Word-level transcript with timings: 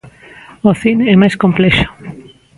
O 0.69 0.71
cine 0.81 1.05
é 1.13 1.15
máis 1.21 1.35
complexo. 1.43 1.87